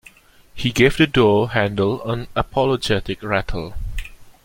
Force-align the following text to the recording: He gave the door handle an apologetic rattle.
He 0.55 0.71
gave 0.71 0.97
the 0.97 1.05
door 1.05 1.49
handle 1.51 2.01
an 2.09 2.27
apologetic 2.35 3.21
rattle. 3.21 3.75